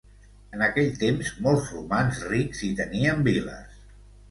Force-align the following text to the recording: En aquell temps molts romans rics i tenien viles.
En 0.55 0.63
aquell 0.67 0.89
temps 1.03 1.29
molts 1.49 1.69
romans 1.75 2.23
rics 2.33 2.65
i 2.71 2.73
tenien 2.83 3.25
viles. 3.31 3.81